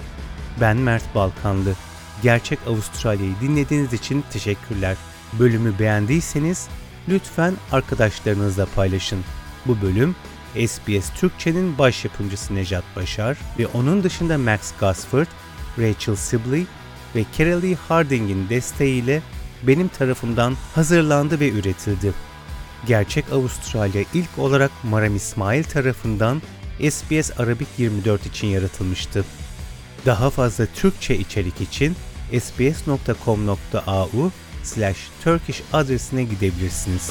Ben 0.61 0.77
Mert 0.77 1.15
Balkanlı. 1.15 1.75
Gerçek 2.23 2.59
Avustralya'yı 2.67 3.35
dinlediğiniz 3.41 3.93
için 3.93 4.25
teşekkürler. 4.33 4.97
Bölümü 5.39 5.79
beğendiyseniz 5.79 6.69
lütfen 7.09 7.55
arkadaşlarınızla 7.73 8.67
paylaşın. 8.75 9.25
Bu 9.67 9.83
bölüm 9.83 10.17
SBS 10.67 11.11
Türkçe'nin 11.21 11.79
baş 11.79 12.05
yapımcısı 12.05 12.55
Nejat 12.55 12.85
Başar 12.97 13.39
ve 13.59 13.67
onun 13.67 14.03
dışında 14.03 14.39
Max 14.39 14.73
Gosford, 14.81 15.27
Rachel 15.79 16.17
Sibley 16.17 16.67
ve 17.17 17.25
Carolee 17.39 17.75
Harding'in 17.89 18.49
desteğiyle 18.49 19.23
benim 19.63 19.89
tarafımdan 19.89 20.57
hazırlandı 20.75 21.41
ve 21.41 21.51
üretildi. 21.51 22.13
Gerçek 22.87 23.33
Avustralya 23.33 24.05
ilk 24.15 24.39
olarak 24.39 24.71
Maram 24.83 25.17
İsmail 25.17 25.65
tarafından 25.65 26.43
SBS 26.91 27.41
Arabik 27.41 27.69
24 27.79 28.27
için 28.27 28.47
yaratılmıştı. 28.47 29.25
Daha 30.07 30.31
fazla 30.31 30.67
Türkçe 30.67 31.17
içerik 31.19 31.61
için 31.61 31.97
sbs.com.au 32.41 34.31
Turkish 35.25 35.63
adresine 35.73 36.23
gidebilirsiniz. 36.23 37.11